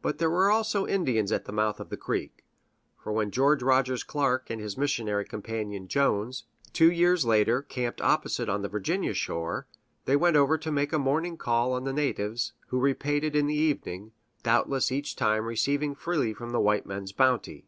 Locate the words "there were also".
0.18-0.86